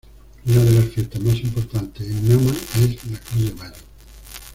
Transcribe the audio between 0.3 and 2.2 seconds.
Una de las fiestas más importantes